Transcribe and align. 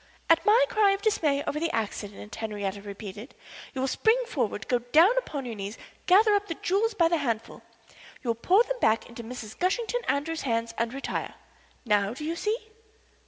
At 0.31 0.43
my 0.47 0.65
cry 0.67 0.93
of 0.93 1.03
dismay 1.03 1.43
over 1.45 1.59
the 1.59 1.69
accident," 1.69 2.33
Henriette 2.33 2.83
repeated, 2.83 3.35
"you 3.75 3.81
will 3.81 3.87
spring 3.87 4.17
forward, 4.25 4.67
go 4.67 4.79
down 4.79 5.15
upon 5.19 5.45
your 5.45 5.53
knees, 5.53 5.75
and 5.77 5.85
gather 6.07 6.33
up 6.33 6.47
the 6.47 6.55
jewels 6.55 6.95
by 6.95 7.07
the 7.07 7.17
handful. 7.17 7.61
You 8.23 8.31
will 8.31 8.41
pour 8.41 8.63
them 8.63 8.79
back 8.79 9.07
into 9.07 9.23
Mrs. 9.23 9.55
Gushington 9.59 10.01
Andrews's 10.07 10.41
hands 10.45 10.73
and 10.79 10.91
retire. 10.91 11.35
Now, 11.85 12.15
do 12.15 12.25
you 12.25 12.35
see?" 12.35 12.71